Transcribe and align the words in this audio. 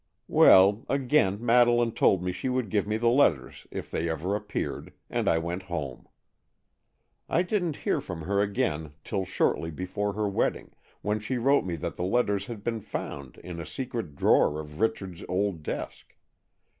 Well, 0.27 0.83
again 0.89 1.45
Madeleine 1.45 1.91
told 1.91 2.23
me 2.23 2.31
she 2.31 2.49
would 2.49 2.71
give 2.71 2.87
me 2.87 2.97
the 2.97 3.07
letters 3.07 3.67
if 3.69 3.91
they 3.91 4.09
ever 4.09 4.33
appeared, 4.35 4.93
and 5.11 5.27
I 5.29 5.37
went 5.37 5.61
home. 5.61 6.07
I 7.29 7.43
didn't 7.43 7.75
hear 7.85 8.01
from 8.01 8.23
her 8.23 8.41
again 8.41 8.93
till 9.03 9.25
shortly 9.25 9.69
before 9.69 10.13
her 10.13 10.27
wedding, 10.27 10.71
when 11.03 11.19
she 11.19 11.37
wrote 11.37 11.65
me 11.65 11.75
that 11.75 11.97
the 11.97 12.03
letters 12.03 12.47
had 12.47 12.63
been 12.63 12.81
found 12.81 13.37
in 13.43 13.59
a 13.59 13.65
secret 13.67 14.15
drawer 14.15 14.59
of 14.59 14.79
Richard's 14.79 15.23
old 15.29 15.61
desk. 15.61 16.15